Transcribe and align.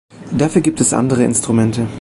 Dafür 0.35 0.63
gibt 0.63 0.81
es 0.81 0.93
andere 0.93 1.23
Instrumente. 1.25 1.87